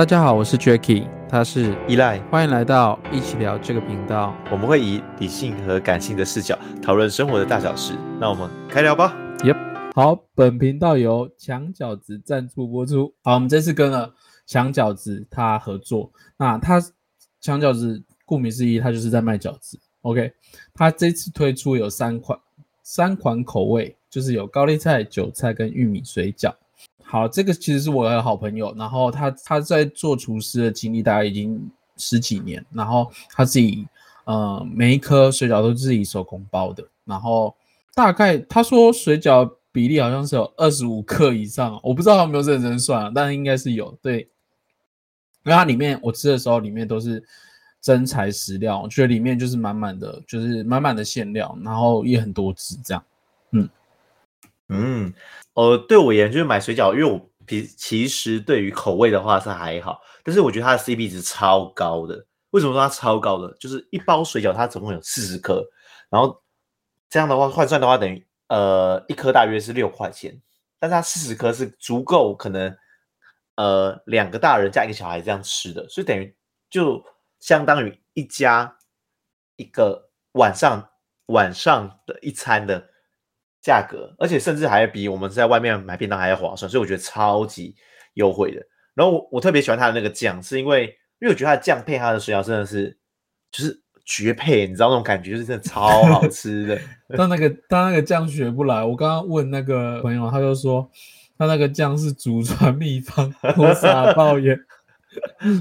[0.00, 4.34] 大家好，我是 Jacky，他是依赖，欢迎来到一起聊这个频道。
[4.50, 7.92] 我们会以理性和感性的视角讨论生活的大小事。
[8.18, 9.14] 那我们开聊吧。
[9.40, 13.12] Yep，好，本频道由墙角子赞助播出。
[13.22, 14.14] 好，我们这次跟了
[14.46, 16.10] 墙角子他合作。
[16.38, 16.82] 那他
[17.42, 19.78] 墙角子顾名思义，他就是在卖饺子。
[20.00, 20.32] OK，
[20.72, 22.38] 他这次推出有三款
[22.82, 26.54] 三款口味，就是有高丽菜、韭菜跟玉米水饺。
[27.10, 33.84] 好，这个其实是我的好朋友，然后他他在做厨师的经历大概已经十几年，然后他自己
[34.26, 37.52] 呃每一颗水饺都是自己手工包的，然后
[37.96, 44.20] 大概他说水饺比例好像是有二十五克以上，我不知道他有没有认真算，但是应该是有，对，
[45.42, 47.20] 因为它里面我吃的时候里面都是
[47.80, 53.02] 真材实料，我觉得里面就是满满的，就是满满的馅料，然后也很多汁这样，
[53.50, 53.68] 嗯。
[54.70, 55.12] 嗯。
[55.54, 62.24] 呃，对我而言就是买水饺，因为我其其实对于口味的话是还好，但是我觉得它的 CP 值超高的。
[62.50, 63.52] 为什么说它超高的？
[63.58, 65.62] 就是一包水饺它总共有四十颗，
[66.08, 66.40] 然后
[67.10, 70.40] 这样的话换算的话等于呃一颗大约是六块钱，
[70.78, 72.74] 但是它四十颗是足够可能
[73.56, 76.34] 呃两个大人加一个小孩这样吃的，所以等于
[76.70, 77.04] 就
[77.40, 78.76] 相当于一家
[79.56, 80.88] 一个晚上
[81.26, 82.89] 晚上的一餐的。
[83.62, 87.74] 价格，而且甚至还比我们在外面买便当还要划算，所以我觉得超级
[88.14, 88.62] 优惠的。
[88.94, 90.84] 然后我我特别喜欢它的那个酱，是因为
[91.20, 92.96] 因为我觉得它的酱配它的水饺真的是
[93.52, 96.80] 就是绝配，你知道那种感觉，就是真的超好吃的。
[97.16, 100.90] 但那个但那个酱学不来，我刚刚问那个朋友，他就说
[101.36, 104.58] 他那个酱是祖传秘方，我傻抱怨。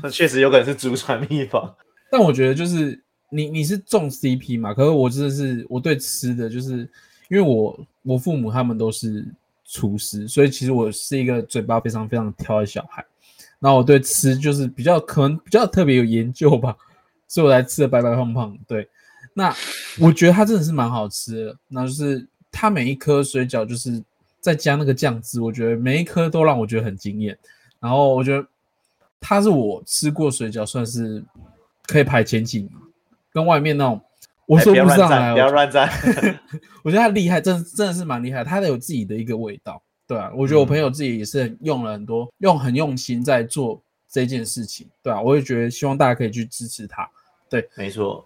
[0.02, 1.76] 那确实有可能是祖传秘方，
[2.10, 6.90] 但我觉得就是你你是重 CP 嘛，可是我真的是我对吃的就是。
[7.30, 9.26] 因为我我父母他们都是
[9.64, 13.06] 厨师，所以其实我是一个嘴巴非常非常挑的小孩。
[13.60, 16.76] 然后我对吃就是比较可能比较特别有研究吧，
[17.28, 18.58] 所以我才吃的白白胖胖。
[18.68, 18.88] 对，
[19.34, 19.54] 那
[20.00, 21.58] 我觉得它真的是蛮好吃的。
[21.68, 24.04] 那就是它每一颗水饺就是
[24.40, 27.38] 再加那个酱汁，我觉得每一颗都让我觉得很惊艳。
[27.80, 28.48] 然后我觉得
[29.20, 31.24] 它是我吃过水饺算是
[31.86, 32.72] 可以排前几名，
[33.32, 34.02] 跟外面那种。
[34.50, 35.88] 我说不上来，不要乱赞。
[36.84, 38.44] 我觉得他厉害，真真的是蛮厉害。
[38.44, 40.32] 他有自己的一个味道，对啊。
[40.36, 45.22] 我觉得我朋友自己也是用了很多，用很用心在做这件事情，对啊。
[45.22, 47.08] 我也觉得希望大家可以去支持他，
[47.48, 48.26] 对，没错。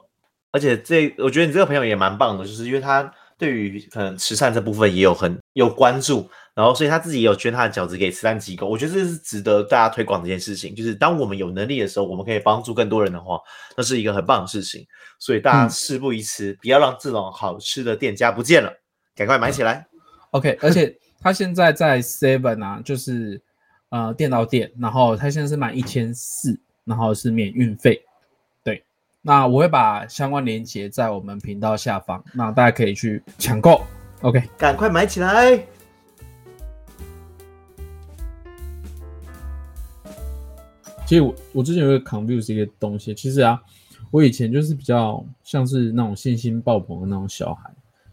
[0.54, 6.30] 而且这，我觉得你这个朋友也蛮棒的，就是因为他对于可能慈善这部分也有很有关注。
[6.56, 10.76] 然后，所以他自己也有捐他的饺子给慈善机构，我觉得这是值得大家推广的一件事情。
[10.76, 13.40] 就是当我们有能力的时候，我们可以帮助更多人的话，
[13.76, 14.86] 那是一个很棒的事情。
[15.18, 18.72] 所以大家事不宜迟，嗯、不要让这种好吃的店家不见了，
[19.16, 19.88] 赶快买起来。
[20.30, 23.42] OK，而且他现在在 Seven 啊，就是
[23.90, 28.00] 呃电脑店，然后他现在是满一千四，然后是免运费。
[29.24, 33.82] 对，那我会把相关链接在我们频道下方，那大家可以去抢购。
[34.22, 35.58] OK，赶快买起来。
[41.06, 43.62] 其实我我之前有个 confuse 一个东西，其实啊，
[44.10, 47.70] 我以前就是比较像是那种信心爆棚的那种小孩，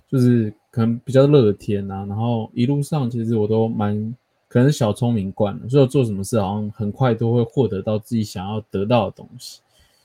[0.09, 4.15] 就是可能比较乐天啊，然后一路上其实我都蛮
[4.49, 9.61] 可能小聪明惯了，所以我做什么事好像很快都会获得到自己想要得到的东西，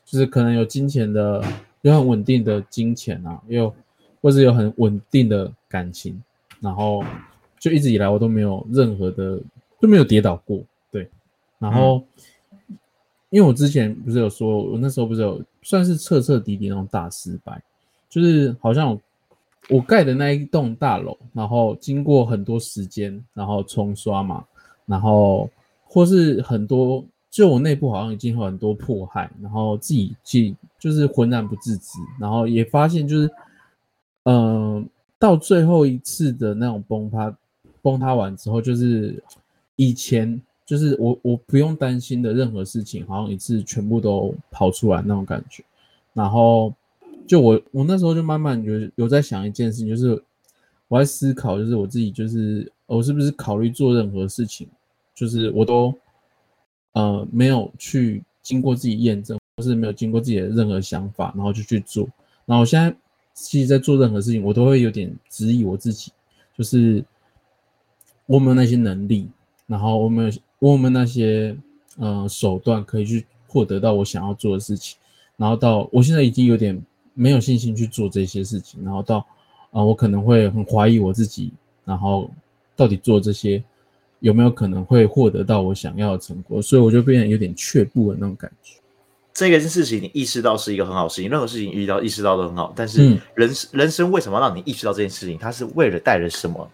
[0.06, 1.44] 就是可能有金钱的，
[1.82, 3.74] 有很稳定的金钱啊，又
[4.22, 6.22] 或者有很稳定的感情，
[6.62, 7.04] 然后
[7.60, 9.40] 就一直以来我都没有任何的
[9.82, 10.62] 都没有跌倒过，
[10.92, 11.10] 对，
[11.60, 11.98] 然后。
[11.98, 12.22] 嗯
[13.32, 17.62] 因为我之前不是有说，我那时候不是有算是彻彻底底那种大失败，
[18.08, 18.98] 就是好像
[19.68, 24.46] 我盖的那一栋大楼，然后经过很多时间，然后冲刷嘛，
[24.86, 25.50] 然后
[25.84, 27.04] 或是很多，
[27.36, 33.30] 就我内部好像已经有很多迫害，然后自己去就是浑然不自知，然后也发现就是，
[34.24, 34.88] 嗯、
[35.20, 37.38] 到最后一次的那种崩塌，
[37.82, 39.22] 崩塌完之后，就是
[39.76, 40.42] 以前。
[40.66, 45.64] 就是我我不用担心的任何事情，好像一次全部都跑出来那种感觉。
[46.12, 46.74] 然后
[47.28, 50.20] 就我我那时候就慢慢有有在想一件事情，就是
[50.88, 54.68] 我在思考，就是我自己就是我是不是考虑做任何事情，
[55.14, 55.94] 就是我都
[56.96, 62.10] 呃没有去经过自己验证，或是没有经过自己的任何想法，然后就去做。
[62.48, 62.96] 然后我现在
[63.34, 66.12] 其实在做任何事情，我都会有点质疑我自己，
[66.58, 67.06] 就是
[68.26, 69.30] 我没有那些能力，
[69.68, 70.32] 然后我没有。
[70.60, 71.56] 我们那些
[71.98, 74.98] 呃手段可以去获得到我想要做的事情，
[75.36, 76.82] 然后到我现在已经有点
[77.14, 79.18] 没有信心去做这些事情，然后到
[79.72, 81.52] 啊、我可能会很怀疑我自己，
[81.84, 82.32] 然后
[82.76, 83.62] 到底做这些
[84.26, 88.74] 有没有可能会获得到我想要的成果，所以我就变得有点却步的那种感觉。
[89.32, 92.74] 这个事情你意识到是一个很好事情，任何事情遇到意识到都很好。
[92.76, 95.38] 但是人、嗯、人生为什么让你意识到这件事情？
[95.38, 96.68] 它是为了带来什么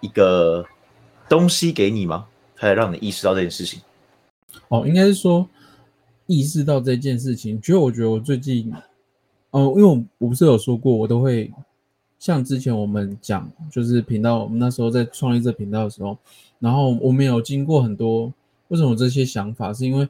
[0.00, 0.64] 一个
[1.28, 2.24] 东西给你吗？
[2.56, 3.80] 才让你意识到这件事情？
[4.68, 5.48] 哦，应该是说
[6.26, 7.60] 意识到这件事情。
[7.60, 8.72] 其实我觉得我最近，
[9.50, 11.50] 哦，因为我我不是有说过，我都会
[12.20, 16.16] 像之前我们讲，就是频道，我们那时候在创立这频道的时候，
[16.60, 18.32] 然后我们有经过很多，
[18.68, 19.72] 为什么这些想法？
[19.72, 20.04] 是因为，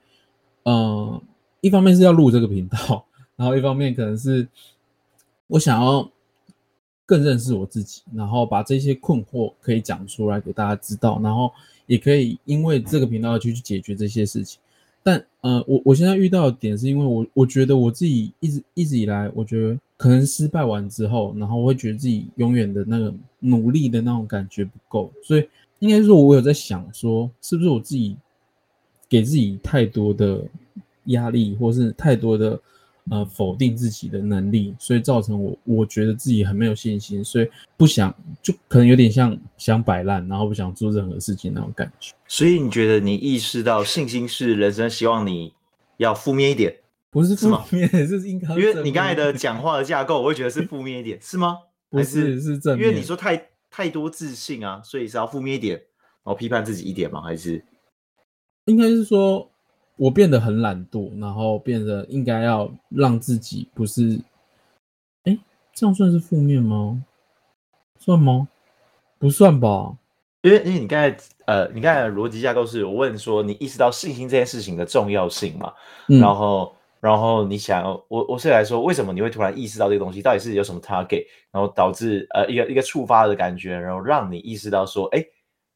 [0.65, 1.23] 嗯、呃。
[1.63, 3.05] 一方面是要录这个频道，
[3.37, 4.49] 然后一方面可能是
[5.47, 6.11] 我想要
[7.05, 11.53] 更认识我自己，然后把这些困惑可以讲出来给大家知道，然后
[11.85, 14.59] 也可以因为这个频道去去解决这些事情。
[15.03, 25.47] 但呃，我我现在遇到的点是因为我我觉得我自己一直一直以来，我觉得可能失败完之后，然后我会觉得自己永远的那个努力的那种感觉不够，所以
[25.81, 28.17] 应该说我有在想说，是不是我自己
[29.09, 30.43] 给自己太多的。
[31.07, 32.61] 压力，或是太多的
[33.11, 42.13] 呃否定自己的能力，所以造成我我觉得自己很没有信心，所以不想，就可能有点像想摆烂，然后不想做任何事情那种感觉。
[42.29, 45.53] 所以你觉得你意识到信心是人生，希望你
[45.97, 46.77] 要负面一点，
[47.11, 51.59] 不是负面， 是应该，因为你刚才的讲话的架构，我会觉得是负面一点，是吗？
[51.89, 52.89] 不是，是正面。
[52.89, 57.21] 因为你说太太多自信啊，所以是要负面一点，然后批判自己一点吗？
[57.21, 57.65] 还是
[58.65, 59.47] 应该是说。
[59.97, 64.19] 我变得很懒惰，然后变得应该要让自己不是，
[65.25, 65.39] 哎，
[65.75, 67.05] 这样算是负面吗？
[67.99, 68.49] 算吗？
[69.19, 69.95] 不算吧，
[70.41, 71.15] 因为因为你刚才
[71.45, 75.71] 呃，你刚才的逻辑架构是我问说你意识到信心这件事情的重要性嘛？
[76.09, 80.23] 嗯、然后然后你想我我是来说，为什么你会突然意识到这个东西？
[80.23, 85.25] 到底是有什么 target，然后导致呃一个一个触发的感觉，然后让你意识到说，哎，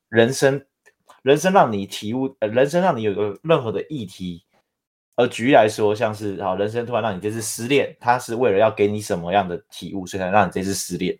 [0.09, 0.65] 人生。
[1.23, 4.45] 人生让你体悟，呃，人生让你有个任何的议题，
[5.17, 11.19] 而举例来说，像是好，人生突然让你这次失恋，它是为了要给你什么样的体悟，所以才让你这次失恋。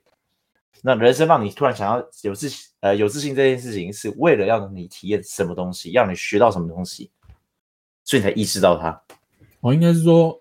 [0.83, 7.11] 那人生让你突然想要有自信，呃，有自信这件事情，是为了让你体验什么东西，让你学到什么东西，
[8.05, 9.03] 所以你才意识到它。
[9.65, 10.39] 我应该是说，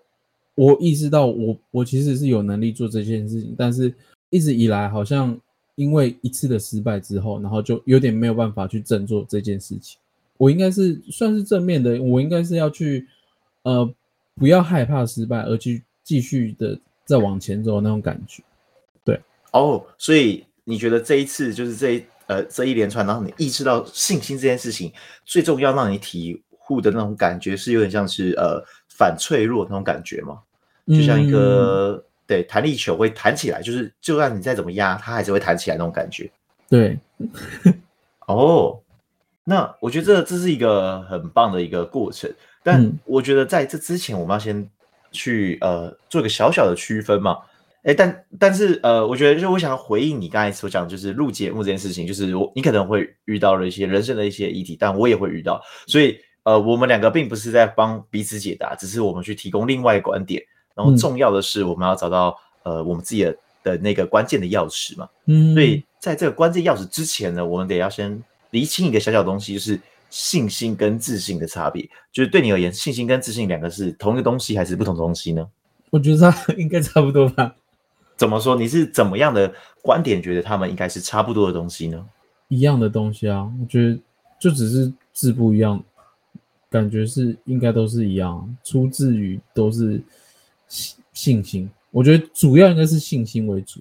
[0.54, 3.92] 我意识到我我其实是有能力做这件事情，但是
[4.28, 5.38] 一直以来好像。
[5.76, 9.98] 因为一次的失败之后，然后就有点没有办法去振作这件事情。
[10.36, 13.04] 我应该是算是正面的，我应该是要去，
[13.62, 13.92] 呃，
[14.36, 18.40] 不要害怕失败，而去继续的再往前走那种感觉。
[19.04, 24.92] 对，哦，所以你觉得这一次就是这一呃这一连串，然后你意识到信心这件事情
[25.24, 26.40] 最重要，让你体
[26.70, 28.64] 悟的那种感觉，是有点像是呃
[28.96, 30.38] 反脆弱那种感觉嘛？
[30.88, 32.02] 就像一个。
[32.02, 36.30] 嗯对，弹力球会弹起来，就是就算你再怎么压，它还是会弹起来那种感觉。
[36.70, 36.98] 对，
[38.26, 38.80] 哦，
[39.44, 42.32] 那我觉得这这是一个很棒的一个过程。
[42.62, 44.66] 但我觉得在这之前，我们要先
[45.12, 47.36] 去呃做一个小小的区分嘛。
[47.82, 60.42] 哎，但但是呃，我觉得就我想要回应你刚才所讲，就是录节目这件事情，就是我你可能会遇到了一些人生的一些议题，但我也会遇到，所以呃，我们两个并不是在帮彼此解答，只是我们去提供另外一个观点。
[60.74, 65.08] 然后重要的是，我们要找到、嗯、呃我们自己的的那个关键的钥匙嘛。
[65.26, 69.80] 嗯，所以在这个关键钥匙之前呢，我们得要先厘清一个小小东西，就是
[70.10, 71.88] 信心跟自信的差别。
[72.12, 75.48] 就是对你而言，信心跟自信两个是同一个东西还是不同的东西呢？
[75.90, 77.54] 我觉得它 应该差不多吧。
[78.16, 78.54] 怎么说？
[78.54, 79.52] 你是怎么样的
[79.82, 82.04] 观点觉得他们应该是差不多的东西呢？
[82.48, 83.98] 一样的东西啊，我觉得
[84.38, 85.82] 就只是字不一样，
[86.74, 90.02] 感觉是应该都是一样，出自于都是。
[90.66, 93.80] 信信心，我觉得主要应该是信心为主，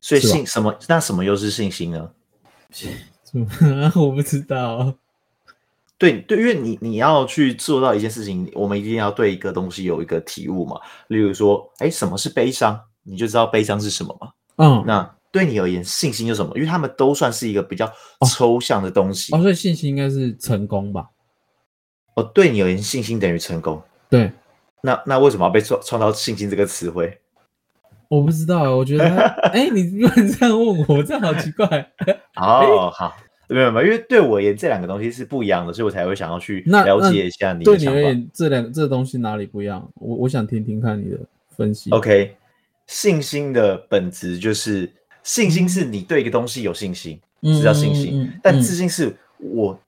[0.00, 0.74] 所以信什么？
[0.88, 2.10] 那什么又是信心呢？
[3.94, 4.94] 我不知道。
[5.98, 10.80] 对对，因为你你要去做到一件事情，我们一定要对一个东西有一个体悟嘛。
[11.08, 12.80] 例如说，哎，什么是悲伤？
[13.02, 14.30] 你就知道悲伤是什么嘛。
[14.56, 16.56] 嗯，那对你而言，信心是什么？
[16.56, 17.92] 因为他们都算是一个比较
[18.30, 19.34] 抽象的东西。
[19.34, 21.06] 哦，哦，所以信心应该是成功吧？
[22.20, 23.82] 哦，对你而言，信心等于成功。
[24.08, 24.30] 对。
[24.82, 27.18] 那那为什么要被创创造信心这个词汇？
[28.08, 29.04] 我不知道，我觉得，
[29.52, 31.66] 哎、欸，你不能这样问我，这样好奇怪。
[32.40, 33.14] 哦，好，
[33.48, 37.92] 没有没有，因为对我而言，这两个东西是不一样的，所以我才会想要去了解一下你的想法。
[37.92, 39.86] 对你而言，这两这东西哪里不一样？
[39.94, 41.18] 我我想听听看你的
[41.56, 41.90] 分析。
[41.90, 42.34] OK，
[42.86, 44.90] 信心的本质就是
[45.22, 48.14] 信心是你对一个东西有信心，这、嗯、叫信心。
[48.14, 49.78] 嗯嗯嗯、但自信是我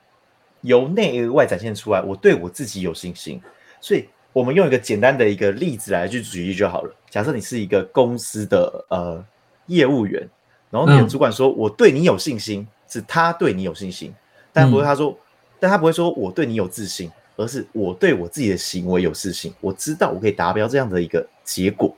[0.62, 3.40] 由内而外展现出来，我对我自己有信心，
[3.80, 4.08] 所以。
[4.34, 6.94] 我们用一个简单的一个例子来去举例就好了。
[7.10, 9.22] 假设你是一个公司的呃
[9.66, 10.26] 业务员，
[10.70, 14.10] 然后你的主管说：“我对你有信心，是他对你有信心。”
[14.50, 15.16] 但不会他说，嗯、
[15.60, 19.52] 但他不会说我对你有自信，而是我对我自己的行为有自信。
[19.60, 21.94] 我知道我可以达标这样的一个结果。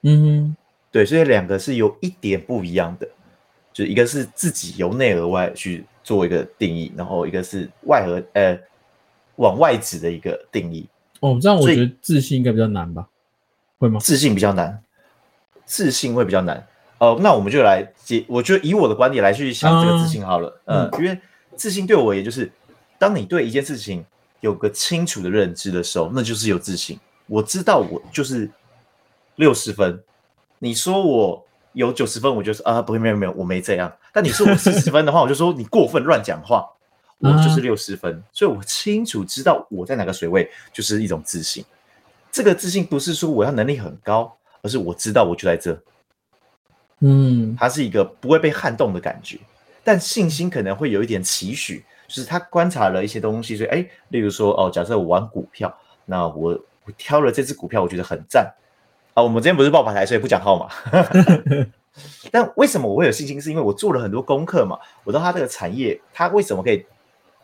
[0.00, 0.56] 嗯哼，
[0.90, 3.06] 对，所以两个是有一点不一样的，
[3.70, 8.58] 就一个是自己由内而外去做一个定义，然后一个是外核呃
[9.36, 10.88] 往外指的一个定义。
[11.20, 13.08] 哦，这样我觉得自信应该比较难吧？
[13.78, 14.00] 会吗？
[14.00, 14.82] 自信比较难，
[15.64, 16.56] 自信会比较难。
[16.98, 20.60] 哦、呃，那我们就来解，我就以我的观点来去想这个自信好了。
[20.64, 21.18] 嗯、呃，因为
[21.56, 22.50] 自信对我而言，就是
[22.98, 24.04] 当你对一件事情
[24.40, 26.98] 有个清楚的认知的时候，那就是有自信。
[27.26, 28.50] 我知道我就是
[29.36, 30.02] 六十分，
[30.58, 33.92] 你说我有九十分，我就说啊，不会，没有，没有，我没这样。
[34.12, 36.68] 但你说我四十分的话，我就说你过分乱讲话。
[37.24, 41.64] 我就是六十分，嗯，所以我清楚知道我在哪个水位，就是一种自信。
[42.32, 45.80] 这个自信不是说我要能力很高，而是我知道我就在这。
[46.98, 49.38] 嗯，它是一个不会被撼动的感觉。
[49.84, 55.72] 但信心可能会有一点期许，就是他观察了一些东西，所以哎，例如说哦，假设我玩股票，
[56.04, 58.52] 那我我挑了这只股票，我觉得很赞
[59.14, 59.22] 啊。
[59.22, 60.68] 我们今天不是报牌台，所以不讲号码。
[62.30, 63.40] 但为什么我会有信心？
[63.40, 64.78] 是因为我做了很多功课嘛。
[65.04, 66.84] 我知道它这个产业，它为什么可以？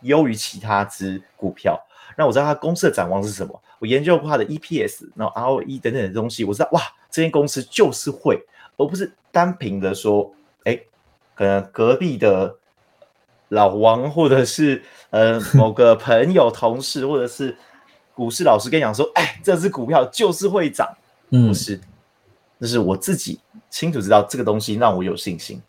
[0.03, 1.77] 优于其他只股票，
[2.17, 3.61] 那我知道它公司的展望是什么。
[3.81, 8.41] 我研究过它的 EPS，然后 ROE 等等的东西，我知道哇，这间公司就是会，
[8.77, 10.33] 而不是单凭的说，
[10.63, 10.79] 哎，
[11.35, 12.55] 可能隔壁的
[13.49, 17.57] 老王，或者是呃某个朋友、同事，或者是
[18.15, 20.87] 股市老师跟你讲说，哎，这支股票就是会涨，
[21.31, 21.81] 不是，
[22.59, 23.39] 那是我自己
[23.71, 25.61] 清楚知道这个东西让我有信心，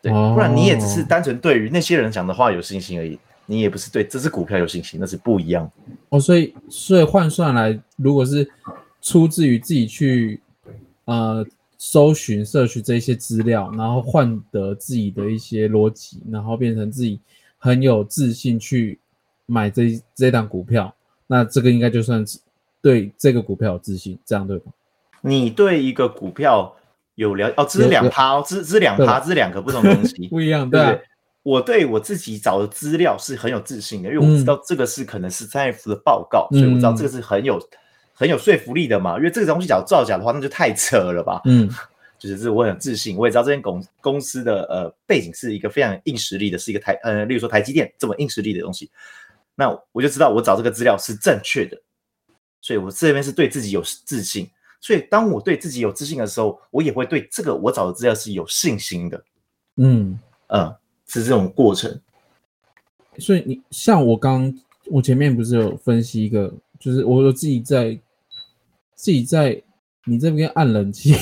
[0.00, 3.18] 对，不然你也只是单纯对于那些人讲的话有信心而已。
[3.50, 5.72] 你也不是对这只股票有信心，那是不一样
[6.10, 6.20] 哦。
[6.20, 8.46] 所以，所以换算来，如果是
[9.00, 10.38] 出自于自己去
[11.06, 11.42] 呃
[11.78, 17.18] 搜寻、摄取这些资料，然后换得自己的一些逻辑，然后变成自己
[17.56, 18.98] 很有自信去
[19.46, 20.94] 买这这档股票，
[21.26, 22.38] 那这个应该就算是
[22.82, 24.64] 对这个股票有自信，这样对吗？
[25.20, 26.74] 你对一个股票
[27.16, 31.00] 有了哦，这是两趴哦，这这是两趴，这是两个不同的东西， 不一样，对，对。
[31.44, 37.58] 我对我自己找的资料是很有自信的，因为我知道这个是可能是三 F 的报告，嗯，所以我知道这个是很有
[38.12, 39.16] 很有说服力的嘛。
[39.16, 41.40] 因为这个东西假如造假的话，那就太扯了吧。
[41.46, 41.66] 嗯，
[42.18, 48.90] 就是这我很有自信，我也知道这间公公司的呃背景是一个非常硬实力的，是一个台呃，例如说台积电这么硬实力的东西，
[49.54, 51.80] 那我就知道我找这个资料是正确的，
[52.60, 54.48] 所以我这边是对自己有自信。
[54.80, 59.24] 所以当我对自己有自信的时候，我也会对这个我找的资料是有信心的。
[59.76, 60.74] 嗯嗯。
[61.10, 61.98] 是这种过程，
[63.16, 64.54] 所以你像我刚
[64.90, 67.98] 我前面不是有分析一个，就是我有自己在
[68.94, 69.58] 自己在
[70.04, 71.14] 你这边按冷气，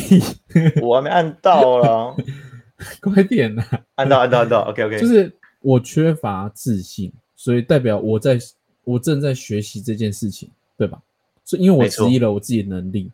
[0.82, 2.16] 我还没按到啦，
[3.00, 3.62] 快点呐！
[3.94, 8.36] 按到按到按到，OK OK， 就是我缺乏自信，所以代表我在
[8.82, 11.00] 我正在学习这件事情，对吧？
[11.46, 13.10] 所以因为我质疑了我自己的能力，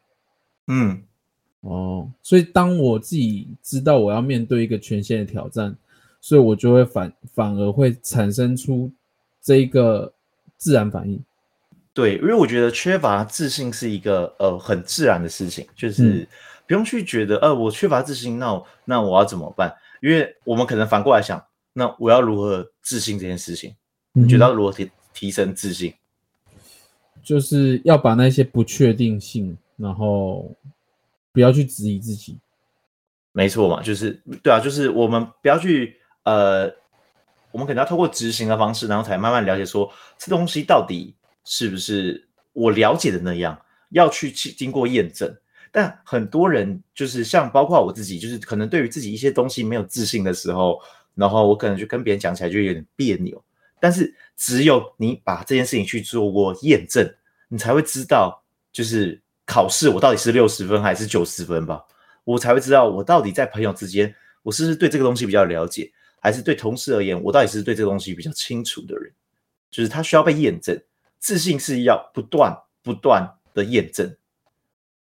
[0.66, 1.00] 嗯，
[1.60, 5.76] 哦，所以当我自己知道我要面对一个全新的挑战。
[6.24, 8.88] 所以我就会反反而会产生出
[9.42, 10.14] 这一个
[10.56, 11.20] 自然反应，
[11.92, 16.24] 对，因为我觉得缺乏自信是一个呃很自然的事情，就是
[16.64, 19.74] 不用去觉得呃我缺乏自信，那我那我要怎么办？
[20.00, 23.74] 因为我们可能反过来想，那我要如何自信这件事情？
[24.12, 25.92] 你觉得要如何提提升自信？
[27.22, 30.50] 就是要把那些不确定性，然后
[31.32, 32.38] 不要去质疑自己。
[33.32, 35.96] 没错嘛，就是对啊，就是我们不要去。
[36.24, 36.72] 呃，
[37.50, 41.12] 我们可能要透过执行的方式，然后才慢慢了解说这东西到底
[41.44, 43.60] 是不是我了解的那样，
[43.90, 45.36] 要去经过验证。
[45.72, 50.80] 但很多人就是像包括我自己，就是可能对于自己一些东西没有自信的时候，
[51.16, 53.42] 然后我可能就跟别人讲起来就有点别扭。
[53.82, 57.12] 但是只有你把这件事情去做过验证，
[57.48, 61.84] 你才会知道，就是考试我到底是六十分还是九十分吧，
[62.22, 65.90] 我才会知道我到底在朋友之间，我是不是对这个东西比较了解。
[66.20, 69.12] 还是对同事而言，我到底是对这个东西比较清楚的人，
[69.72, 70.80] 就是他需要被验证，
[71.18, 74.14] 自信是要不断不断的验证，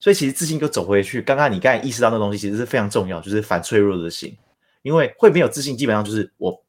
[0.01, 1.23] 所以其实自信就走回去。
[1.23, 4.37] 刚刚你刚才意识到那东西其实是非常重要，就是反脆弱的心，
[4.83, 6.61] 因为会没有自信，基本上就是我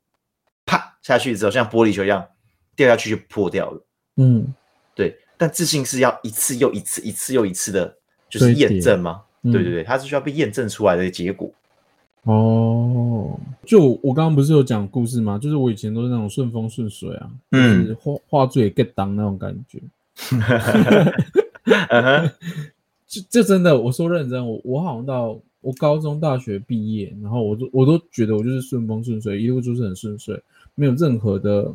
[1.08, 2.26] 下去之后，像玻璃球一样
[2.76, 3.82] 掉下去就破掉了。
[4.18, 4.54] 嗯，
[4.94, 5.18] 对。
[5.38, 7.96] 但自信是要一次又一次，一次又一次的，
[8.30, 9.22] 就是验证吗？
[9.44, 11.50] 对对对，它是需要被验证出来的结果。
[12.24, 15.40] 哦，就我刚刚不是有讲故事吗？
[15.42, 19.80] 就是我以前都是那种顺风顺水啊，嗯，画画作也 get 当那种感觉。
[23.08, 30.42] 就就 真的，我说认真，我我好像到我高中大学毕业，然后我都我都觉得我就是顺风顺水，一路就是很顺遂，
[30.80, 31.74] 没有任何的，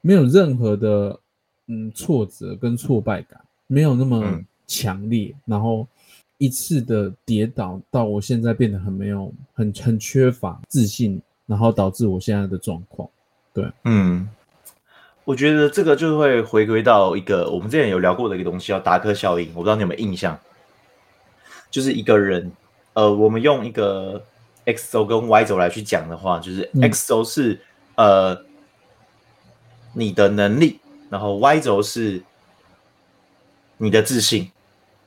[0.00, 1.20] 没有任何的，
[1.66, 5.86] 嗯，挫折跟挫败感，没有那么强烈，嗯、然后
[6.38, 13.06] 一次的跌倒，到我现在变得很没有，很很缺乏自信，然后导致我现在的状况。
[13.52, 14.26] 对，嗯，
[15.26, 19.50] 我觉得这个就会回归到一个我们之前有聊过的一个东西，叫达克效应。
[19.50, 20.40] 我不知道你有没有印象，
[21.70, 22.50] 就是一个人，
[22.94, 24.24] 呃，我们用一个。
[24.72, 27.54] X 轴跟 Y 轴来去讲的话，就是 X 轴是、
[27.96, 28.44] 嗯、呃
[29.92, 32.22] 你的能力，然后 Y 轴是
[33.78, 34.50] 你的自信。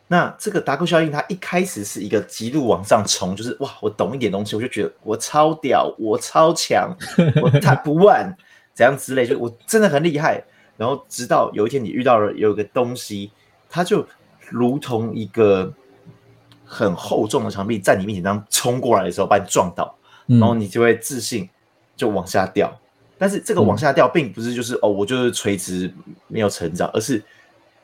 [0.08, 6.96] 那这个达克效应，它一开始是一个极度往上冲，就是哇，我懂一点东西，我就觉得我超屌，我超强，
[7.42, 8.36] 我 Top One
[8.76, 10.44] 怎样之类，就我真的很厉害。
[10.78, 13.32] 然后直到有一天你遇到了有一个东西，
[13.70, 14.06] 它就
[14.50, 15.74] 如同一个。
[16.74, 21.48] 很厚重的墙壁在你面前这样冲过来的时候，把你撞倒，然后你就会自信
[21.96, 22.76] 就往下掉。
[23.20, 25.94] 但是这个往下掉，并不是就是哦，我就是垂直
[26.28, 27.24] 没有成长，而是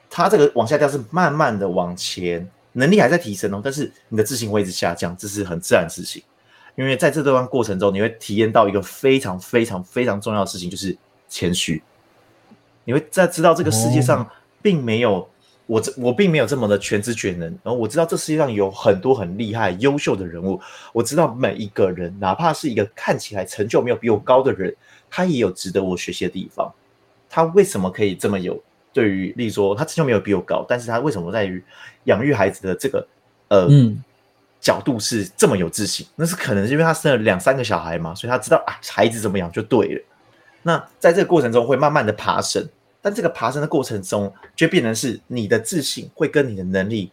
[0.10, 6.24] 它这个往下掉是慢慢的往前，能力还在提升哦，但是你的自信会一直下降，这是很自然的事情。
[6.76, 10.98] 因为在这段过程中，你会体验到一个非常非常非常重要的事情，就是
[11.30, 11.84] 谦虚。
[12.86, 14.28] 你会在知道这个世界上
[14.64, 15.30] 并没有。
[15.70, 20.60] 我这我并没有这么的全知全能，然后我知道这世界上有很多很厉害、优秀的人物。
[20.92, 24.76] 我知道每一个人，哪怕是一个看起来成就没有比我高的人，
[25.12, 26.74] 他也有值得我学习的地方。
[27.30, 28.60] 他为什么可以这么有？
[28.92, 31.64] 对于，例如说，他成就没有比我高，但是他为什么在于
[32.06, 33.08] 养育孩子的这个
[33.50, 34.04] 呃、嗯、
[34.60, 36.04] 角度是这么有自信？
[36.16, 40.02] 那是可能是因为他生了两三个小孩嘛，所以他知道啊，孩子怎么养就对了。
[40.64, 42.68] 那在这个过程中会慢慢的爬升。
[43.02, 47.12] 但这个爬升的过程中，就变成是你的自信会跟你的能力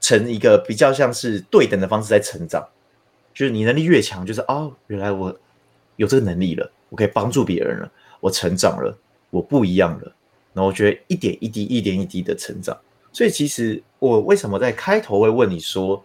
[0.00, 2.66] 成一个比较像是对等的方式在成长。
[3.34, 5.36] 就是你能力越强，就是哦，原来我
[5.96, 7.90] 有这个能力了，我可以帮助别人了，
[8.20, 8.96] 我成长了，
[9.30, 10.12] 我不一样了。
[10.52, 12.76] 然后我觉得一点一滴、一点一滴的成长。
[13.12, 16.04] 所以其实我为什么在开头会问你说，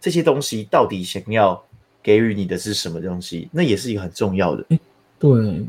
[0.00, 1.62] 这些东西到底想要
[2.02, 3.48] 给予你的是什么东西？
[3.52, 4.64] 那也是一个很重要的。
[5.18, 5.66] 对。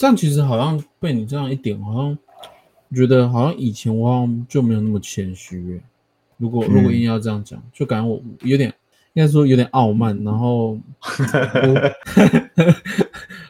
[0.00, 2.18] 这样其实好像被你这样一点，好像
[2.94, 5.78] 觉得好像以前我好像就没有那么谦虚。
[6.38, 8.72] 如果如果硬要这样讲，就感觉我有点
[9.12, 10.18] 应该说有点傲慢。
[10.24, 10.78] 然后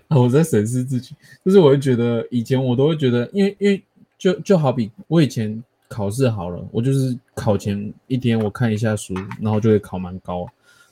[0.09, 3.81] 我， 我在审视自己，就是我会觉得以前我都会觉得，因为因为
[4.19, 10.45] 就就好比我以前考试好了，我就是考前一天我看一下书，然后就会考蛮高。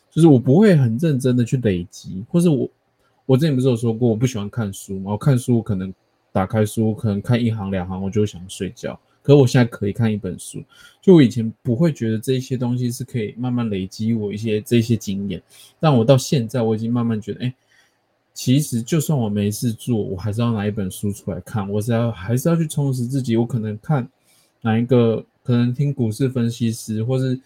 [0.09, 2.71] 就是我不会很认真的去累积，或是我。
[3.29, 5.13] 我之前不是有说过，我不喜欢看书吗？
[5.13, 5.93] 我看书可能
[6.33, 8.99] 打开书，可能看一行两行，我就想睡觉。
[9.23, 10.65] 可我现在可以看一本书，
[11.03, 15.43] 就我以前不会觉得这些东西是可以慢慢累积我一些这些经验，
[15.79, 17.55] 但我到现在我已经慢慢觉得，哎，
[18.33, 23.37] 其实就算我没事做，我还是要拿一本书出来看，我是要还是要去充实自己。
[23.37, 24.09] 我可能看
[24.63, 27.39] 哪一个，可能听股市分析师，或是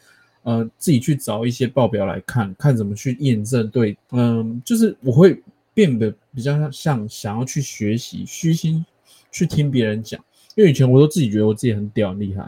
[0.44, 3.68] 呃自己去找一些报表来看看怎么去验证。
[3.68, 5.36] 对，嗯、就是我会。
[5.74, 8.84] 变得比较像想要去学习，虚心
[9.30, 10.22] 去听别人讲，
[10.54, 12.46] 因为以前我都自己觉得我自己很屌很厉害。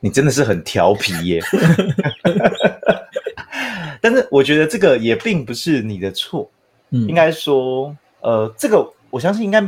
[0.00, 1.42] 你真的是很调皮耶！
[4.02, 6.50] 但是我觉得这个也并不是你的错，
[6.90, 9.66] 嗯，应该说，呃，这个我相信应该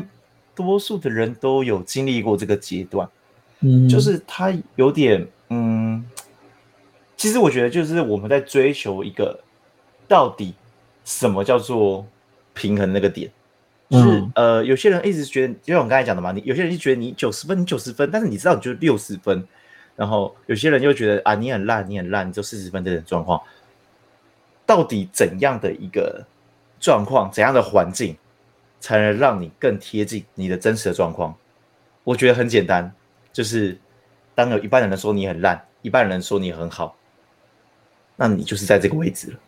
[0.54, 3.08] 多数的人都有经历过这个阶段，
[3.60, 6.04] 嗯，就是他有点，嗯，
[7.16, 9.42] 其实我觉得就是我们在追求一个
[10.06, 10.52] 到底
[11.04, 12.06] 什么叫做。
[12.58, 13.30] 平衡那个点，
[13.88, 19.46] 就是、嗯、呃，有些人一直觉得，就像我刚才讲的嘛，你有些人就觉得你九十分，你九十分，但是你知道你就六十分，
[19.94, 23.40] 然后有些人又觉得啊，你很烂，你很烂，你就四十分这种状况，
[24.66, 26.26] 到底怎样的一个
[26.80, 28.16] 状况，怎样的环境，
[28.80, 31.34] 才能让你更贴近你的真实的状况？
[32.02, 32.92] 我觉得很简单，
[33.32, 33.78] 就是
[34.34, 36.96] 当有一半的人说你很烂，一半人说你很好，
[38.16, 39.38] 那你就是在这个位置了。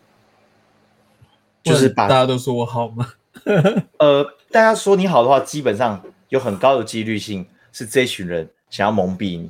[1.63, 3.13] 就是把大家都说我好吗？
[3.99, 9.49] 呃，大家说你好的话，基本上有很高的几率性是这群人想要蒙蔽你。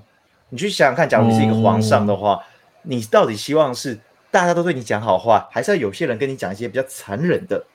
[0.49, 2.39] 你去想想看，假如你是一个皇上的话，哦、
[2.83, 7.65] 你到底希望是大家都对你讲好话，还是要有些人跟你讲一些比较残忍的、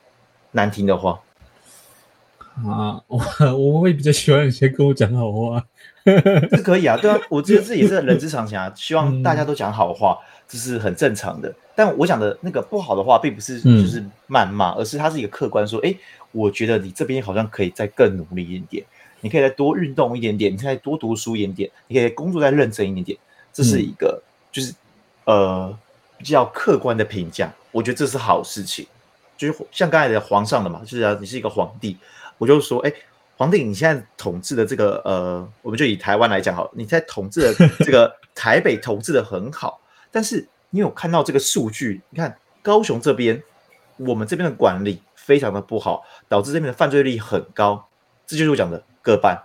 [0.52, 1.20] 难听的话？
[2.64, 3.20] 啊， 我
[3.56, 5.64] 我会比较喜欢有些跟我讲好话，
[6.04, 10.18] 是可以啊，对啊，我觉得这也是人之常情啊， 希望大家都讲好话。
[10.20, 15.92] 嗯这是很正常的，但我讲的那个不好的话，并不是就是谩骂，嗯、而是它是一个客观说，哎，
[16.30, 18.84] 我觉得你这边好像可以再更努力一点点，
[19.22, 23.18] 你可以再多运动一点点，你可以再多读书一点点，你可以工作再认真一点点，
[23.52, 24.72] 这是一个、嗯、就是
[25.24, 25.76] 呃
[26.16, 28.86] 比较客观的评价，我觉得这是好事情。
[29.36, 31.96] 就是像刚才的皇上的嘛，就是啊，你是一个皇帝，
[32.38, 32.92] 我就说，哎，
[33.36, 42.00] 皇帝，你现在统治的这个呃，我们就以台湾来讲好，你在统治的 这个台北统治的很好，但是你有看到这个数据？
[42.10, 43.42] 你看高雄这边，
[43.96, 47.88] 我们这边的管理非常的不好，导致这边的犯罪率很高，
[48.26, 49.42] 这就是我讲的各半。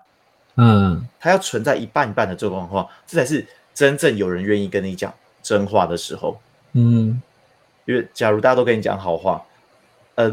[0.56, 6.40] 嗯，它要存在一半一半的这种状况，这才是真正有人愿意跟你讲真话的时候。
[6.74, 7.22] 嗯，
[7.86, 9.42] 因为假如大家都跟你讲好话，
[10.16, 10.30] 呃，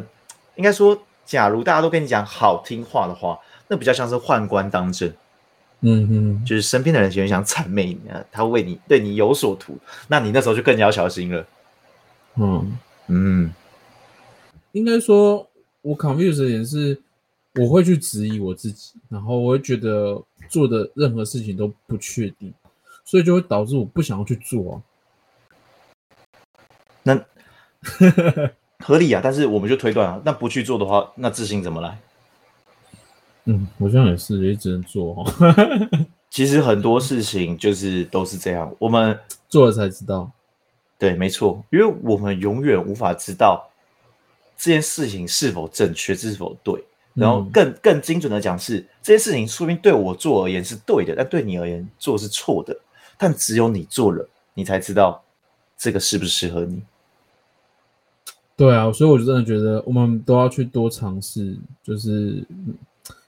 [0.57, 3.39] 应该说，假如大家都跟你讲好听话的话，
[3.69, 5.13] 那比较像是宦官当政。
[5.81, 8.01] 嗯嗯，就是身边的人喜欢想谄媚你，
[8.33, 9.77] 他为你对你有所图，
[10.09, 11.47] 那你那时候就更加要小心了。
[12.37, 13.53] 嗯嗯，
[14.73, 15.47] 应该说，
[15.83, 16.99] 我 confuse 的点是，
[17.57, 22.51] 我会去质疑我自己，然后我会觉得做的任何事情都不确定，
[23.05, 24.83] 所以就会导致我不想要去做啊。
[27.03, 27.23] 那
[28.85, 31.99] 合理啊，但是我们就推断啊，那不去做的话，那自信怎么来？
[33.45, 35.33] 嗯，我想也是，也只能做哦。
[36.31, 40.31] 其实很多事情就是都是这样，我们做了才知道。
[40.99, 43.69] 对，没错，因为我们永远无法知道
[44.57, 46.85] 这件事情是否正确，是否对。
[47.15, 52.77] 然后更更精准的讲是，这件事情说明对我做而言是对的，但对你而言做是错的。
[53.17, 55.21] 但只有你做了，你才知道
[55.77, 56.83] 这个适不适合你。
[58.59, 62.45] 对啊，所以我就真的觉得我们都要去多尝试，就是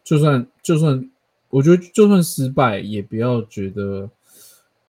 [0.03, 1.09] 就算就算
[1.51, 4.11] 我觉得就算失败，也不要觉得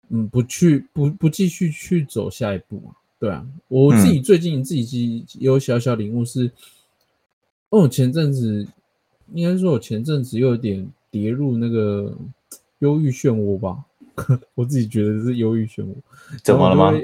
[0.09, 2.95] 嗯不去不不继续去走下一步嘛。
[3.19, 6.49] 对啊，我自己最近自己有小小领悟是，
[7.69, 8.67] 哦，前阵子
[9.35, 12.11] 应该说我前阵子又有点跌入那个
[12.79, 13.85] 忧郁漩涡吧，
[14.55, 15.93] 我自己觉得是忧郁漩涡。
[16.43, 16.99] 怎么了吗？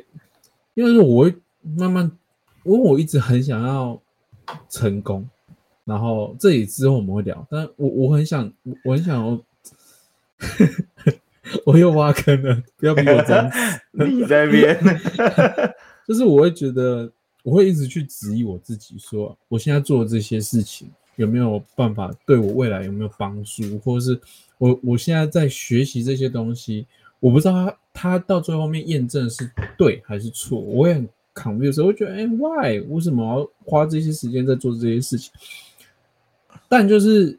[0.73, 2.11] 因为说我会慢慢。
[2.63, 3.99] 因为我一直很想要
[4.69, 5.27] 成功，
[5.85, 8.51] 然后这里之后我们会聊，但我我很想，
[8.83, 9.41] 我很想要，
[11.65, 13.49] 我又挖坑了，不要逼我这样。
[13.93, 14.77] 你在边，
[16.07, 17.11] 就是我会觉得，
[17.43, 24.19] 我会一直去质疑我自己，说我现在做的这些事情有没有办法对我未来有没有帮助，或者是
[24.57, 26.85] 我我现在在学习这些东西，
[27.19, 31.07] 我不知道他他到最后面验证是对还是错，我也很。
[31.59, 32.79] 的时候，我觉得，哎，why？
[32.89, 35.31] 为什么要花这些时间在做这些事情？
[36.67, 37.37] 但就是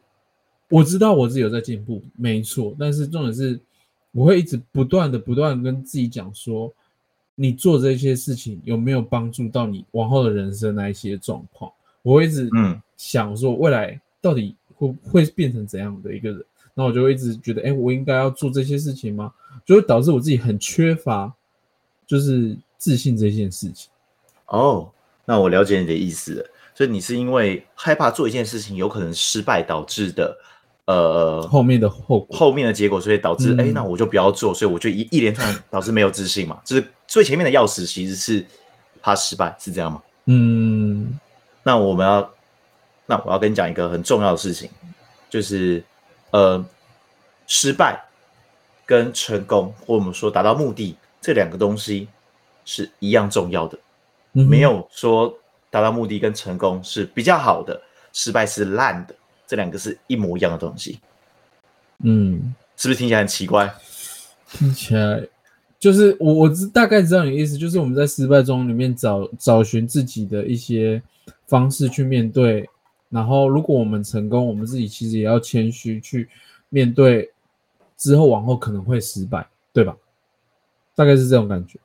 [0.69, 2.75] 我知道我自己有在进步，没错。
[2.79, 3.59] 但是重点是，
[4.11, 6.73] 我会一直不断的、不断的跟自己讲说，
[7.35, 11.71] 你做这些事情有没有帮助到你往后的人生那一些状况？
[12.01, 16.43] 我会一直嗯想说，未来到底会会变成怎样的一个人？
[16.73, 19.33] 那我就会一直觉得，哎，我应该要做这些事情吗？
[19.65, 21.33] 就会导致我自己很缺乏，
[22.05, 22.57] 就是。
[22.81, 23.91] 自信这件事情，
[24.47, 24.87] 哦，oh,
[25.23, 26.45] 那我了解你的意思了。
[26.73, 30.35] 所以你是因为害怕做一件事情有可能失败导致的，
[30.85, 34.51] 呃，后面的后果，后面的结果，所以导致，哎、嗯，那我就不要做。
[34.51, 36.59] 所以我就一一连串导致没有自信嘛。
[36.65, 38.43] 就是最前面的钥匙其实是
[38.99, 40.01] 怕失败，是这样吗？
[40.25, 41.19] 嗯，
[41.61, 42.33] 那我们要，
[43.05, 44.67] 那我要跟你讲一个很重要的事情，
[45.29, 45.83] 就是
[46.31, 46.65] 呃，
[47.45, 48.03] 失败
[48.87, 52.07] 跟成功，或我们说达到目的这两个东西。
[52.65, 53.77] 是一样重要的，
[54.31, 55.33] 没有说
[55.69, 57.81] 达到目的跟成功是比较好的，
[58.13, 59.15] 失败是烂的，
[59.47, 60.99] 这两个是一模一样的东西。
[62.03, 63.73] 嗯，是不是听起来很奇怪？
[64.49, 65.25] 听起来
[65.79, 71.01] 就是我我大概知道你的意思，就是我们在失败中里面找找寻自己的一些
[71.47, 72.69] 方式去面对，
[73.09, 76.29] 然后如果我们成功，我们自己其实也要谦虚去
[76.69, 77.31] 面对
[77.97, 79.95] 之后往后可能会失败，对吧？
[80.95, 81.79] 大概是这种感觉。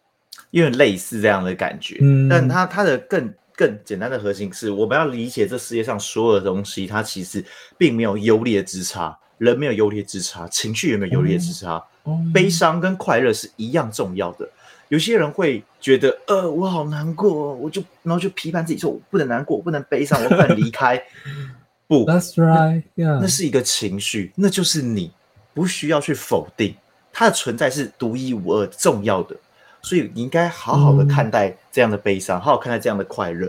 [0.56, 7.44] 因为类似这样的感觉，嗯，但它它的更更简单的核心是，我们要理解这世界上所有的东西，它其实
[7.76, 14.48] 并没有优劣之差，人没有优劣之差，情绪也没有优劣之差，嗯，悲伤跟快乐是一样重要的。
[14.88, 20.98] 有些人会觉得，呃，我好难过，我就然后就批判自己说，我不能难过，我不能悲伤，我不能离开。
[21.86, 25.12] 不，That's right，那，那是一个情绪，那就是你，
[25.52, 26.74] 不需要去否定。
[27.12, 29.36] 它的存在是独一无二重要的。
[29.86, 33.48] 所以你应该好好的看待这样的悲伤，嗯、好好看待这样的快乐。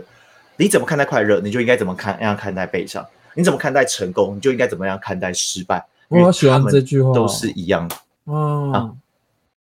[0.56, 3.04] 你怎么看待快乐，你就应该怎么看样看待悲伤。
[3.34, 5.84] 你怎么看待成功，你就应该怎么样看待失败。
[6.06, 7.96] 我好喜欢这句话，都是一样的。
[8.26, 8.94] 嗯，啊、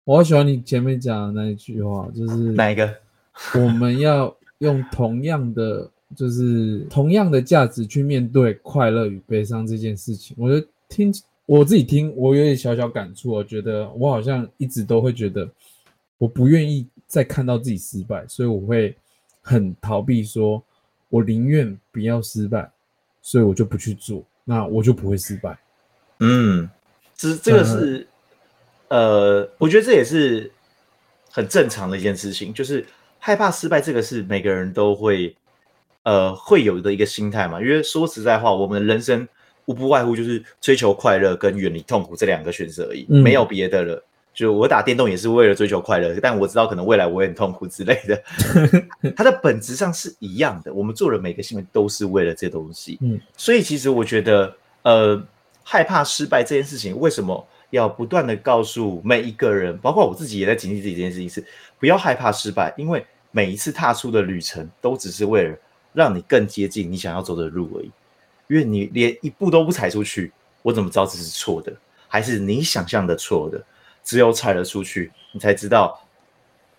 [0.05, 2.89] 我好喜欢你前面讲的那一句话，就是哪一个？
[3.55, 10.37] 我们要用同样的，就是 同样的价值去面对快乐与悲伤这件事情。
[10.39, 11.13] 我觉得听
[11.45, 13.29] 我自己听，我有点小小感触。
[13.29, 15.45] 我觉得我好像一直都会觉得。
[16.21, 18.95] 我不愿意再看到自己失败，所以我会
[19.41, 20.63] 很逃避说，
[21.09, 22.69] 我宁愿不要失败，
[23.23, 25.57] 所以我就不去做，那我就不会失败。
[26.19, 26.69] 嗯，
[27.15, 28.07] 这这个是，
[28.89, 30.51] 呃，我觉得这也是
[31.31, 32.85] 很正常的一件事情，就是
[33.17, 35.35] 害怕失败，这个是每个人都会，
[36.03, 37.59] 呃，会有的一个心态嘛。
[37.59, 39.27] 因为说实在话，我们人生
[39.65, 44.05] 无不外乎就是追求快乐跟远离痛苦这两个选择而已，嗯、没有别的了。
[44.33, 48.23] 就我打电动也是为了追求快乐，但我知道可能未来我会很痛苦之类的。
[49.15, 52.97] 它的本质上是一样的，我们做的每个行为都是为了这东西。
[53.01, 55.21] 嗯，所以其实我觉得，呃，
[55.63, 61.43] 害怕失败这件事情，为什么要不断的告诉每一个人，包括我自己也在警惕自己这件事情是，
[61.77, 65.57] 不要害怕失败，因为每一次踏出的旅程都只是为了
[65.93, 67.91] 让你更接近你想要走的路而已。
[68.47, 71.73] 因为你连一步都不踩出去，我怎么知道这是错的，
[72.07, 73.61] 还是你想象的错的？
[74.03, 76.01] 只有踩了出去，你才知道。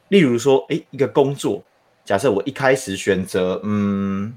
[0.09, 1.65] 例如说，诶，一个工作，
[2.05, 4.37] 假设我一开始选择，嗯，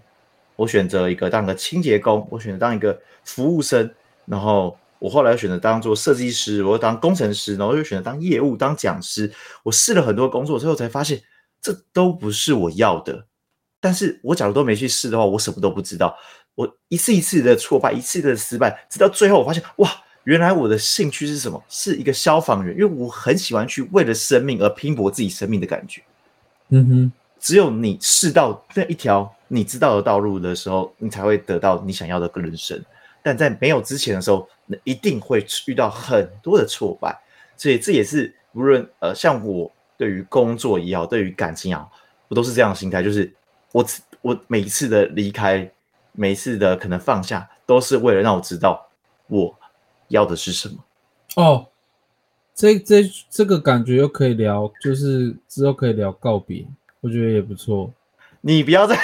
[0.55, 3.93] 我选择一个当个清洁工，我选择当一个服务生，
[4.25, 9.29] 然后我后来选择当做设计师，我又当工程师，然后又选择当业务、当讲师。
[9.63, 11.21] 我试了很多工作之后，才发现
[11.61, 13.25] 这都不是我要的。
[13.81, 16.17] 但是我假如都没去试的话，我什么都不知道。
[16.55, 19.91] 我一次一次的挫败，一次的失败，直到最后，我发现，哇！
[20.25, 21.63] 原来我的兴趣是什么？
[21.69, 26.01] 是一个消防员，因为我很喜欢去为了生命而拼搏自己生命的感觉。
[26.69, 32.83] 嗯哼，只有你试到那一条你知道的道路的时候，你才会得到你想要的人生。
[33.21, 37.15] 但在没有之前的时候，那一定会遇到很多的挫败。
[37.55, 41.91] 所以这也是无论呃，像我对于工作也好，对于感情也好，
[42.29, 43.31] 我都是这样的心态，就是
[43.71, 43.85] 我
[44.21, 45.71] 我每一次的离开，
[46.13, 48.89] 每一次的可能放下，都是为了让我知道
[49.27, 49.55] 我。
[50.09, 50.75] 要的是什么？
[51.35, 51.67] 哦，
[52.53, 56.65] 这这这个感觉又可以聊，就是之后可以聊告别，
[57.01, 57.91] 我觉得也不错。
[58.39, 58.95] 你不要再，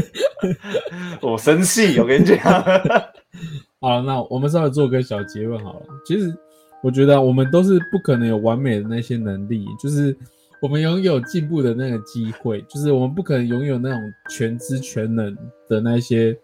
[1.22, 2.36] 我生气，我跟你讲。
[3.80, 5.86] 好了，那我们稍微做个小结论好了。
[6.04, 6.36] 其实
[6.82, 10.16] 我觉得我们都是不可能有完美的那些能力，就是
[10.60, 15.36] 我们拥有进步的那个机会，就是我们不可能拥有那种全知全能
[15.68, 16.36] 的那些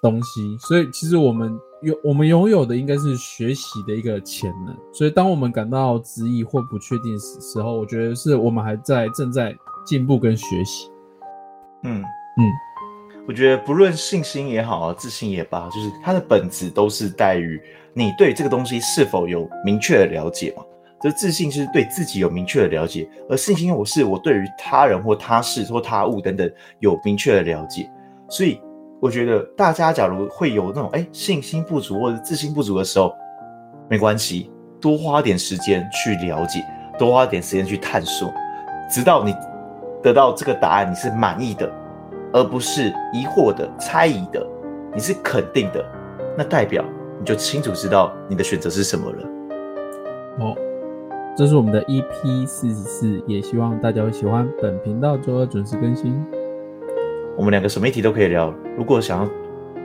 [0.00, 1.58] 东西，所以其实我们。
[1.82, 9.52] 有我们拥有的应该是学习的一个潜能，所以当我们感到质疑或不确定的时候，我觉得是我们还在正在
[9.84, 10.88] 进步跟学习。
[11.82, 12.44] 嗯嗯，
[13.26, 17.60] 我觉得不论信心也好啊，自信也罢，就是它的本质都是在于
[17.92, 20.62] 你对这个东西是否有明确的了解嘛。
[21.00, 27.90] 这自信是对自己有明确的了解，而信心我是我对于他人或他事或他物等等有明确的了解，
[28.28, 28.60] 所以。
[29.02, 33.12] 我觉得大家假如会有那种哎信心不足或者自信不足的时候，
[33.90, 34.48] 没关系，
[34.80, 36.64] 多花点时间去了解，
[36.96, 38.32] 多花点时间去探索，
[38.88, 39.34] 直到你
[40.04, 41.68] 得到这个答案，你是满意的，
[42.32, 44.46] 而不是疑惑的、猜疑的，
[44.94, 45.84] 你是肯定的，
[46.38, 46.84] 那代表
[47.18, 49.28] 你就清楚知道你的选择是什么了。
[50.38, 50.54] 好，
[51.36, 56.24] 这是我们的 EP 四十四，也希望大家会喜欢本频道，周二准时更新。
[57.36, 58.52] 我们两个什么议题都可以聊。
[58.76, 59.30] 如果想要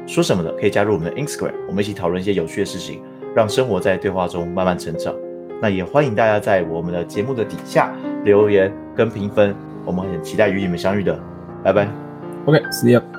[0.05, 3.01] 说什么的，可以加入我们的 Instagram，我们一起讨论一些有趣的事情，
[3.35, 5.13] 让生活在对话中慢慢成长。
[5.61, 7.91] 那也欢迎大家在我们的节目的底下
[8.23, 9.55] 留言跟评分，
[9.85, 11.19] 我们很期待与你们相遇的。
[11.63, 11.87] 拜拜。
[12.45, 13.16] OK，See you。